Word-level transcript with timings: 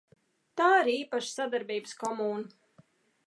Tā 0.61 0.69
ir 0.77 0.89
īpaša 0.93 1.29
sadarbības 1.35 1.95
komūna. 2.05 2.85